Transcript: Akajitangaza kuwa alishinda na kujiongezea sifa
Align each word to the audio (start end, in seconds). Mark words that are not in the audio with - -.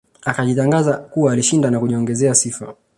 Akajitangaza 0.21 0.97
kuwa 0.97 1.33
alishinda 1.33 1.71
na 1.71 1.79
kujiongezea 1.79 2.35
sifa 2.35 2.73